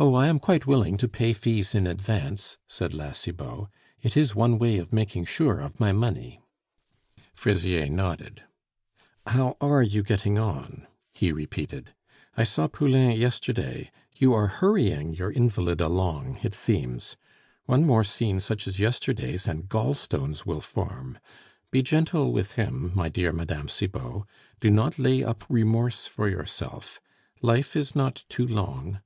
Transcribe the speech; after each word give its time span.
"Oh! 0.00 0.14
I 0.14 0.28
am 0.28 0.38
quite 0.38 0.64
willing 0.64 0.96
to 0.98 1.08
pay 1.08 1.32
fees 1.32 1.74
in 1.74 1.84
advance," 1.84 2.56
said 2.68 2.94
La 2.94 3.10
Cibot; 3.10 3.66
"it 4.00 4.16
is 4.16 4.32
one 4.32 4.56
way 4.56 4.78
of 4.78 4.92
making 4.92 5.24
sure 5.24 5.58
of 5.58 5.80
my 5.80 5.90
money." 5.90 6.40
Fraisier 7.32 7.86
nodded. 7.88 8.44
"How 9.26 9.56
are 9.60 9.82
you 9.82 10.04
getting 10.04 10.38
on?" 10.38 10.86
he 11.12 11.32
repeated. 11.32 11.94
"I 12.36 12.44
saw 12.44 12.68
Poulain 12.68 13.18
yesterday; 13.18 13.90
you 14.14 14.32
are 14.34 14.46
hurrying 14.46 15.14
your 15.14 15.32
invalid 15.32 15.80
along, 15.80 16.38
it 16.44 16.54
seems.... 16.54 17.16
One 17.64 17.84
more 17.84 18.04
scene 18.04 18.38
such 18.38 18.68
as 18.68 18.78
yesterday's, 18.78 19.48
and 19.48 19.68
gall 19.68 19.94
stones 19.94 20.46
will 20.46 20.60
form. 20.60 21.18
Be 21.72 21.82
gentle 21.82 22.32
with 22.32 22.52
him, 22.52 22.92
my 22.94 23.08
dear 23.08 23.32
Mme. 23.32 23.66
Cibot, 23.66 24.22
do 24.60 24.70
not 24.70 24.96
lay 24.96 25.24
up 25.24 25.42
remorse 25.48 26.06
for 26.06 26.28
yourself. 26.28 27.00
Life 27.42 27.74
is 27.74 27.96
not 27.96 28.24
too 28.28 28.46
long." 28.46 29.00